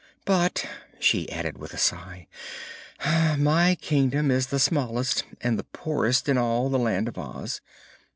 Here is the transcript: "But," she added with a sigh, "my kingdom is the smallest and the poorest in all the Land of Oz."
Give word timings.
"But," 0.25 0.65
she 0.99 1.31
added 1.31 1.59
with 1.59 1.75
a 1.75 1.77
sigh, 1.77 2.25
"my 3.37 3.77
kingdom 3.79 4.31
is 4.31 4.47
the 4.47 4.57
smallest 4.57 5.25
and 5.41 5.59
the 5.59 5.63
poorest 5.63 6.27
in 6.27 6.39
all 6.39 6.69
the 6.69 6.79
Land 6.79 7.07
of 7.07 7.19
Oz." 7.19 7.61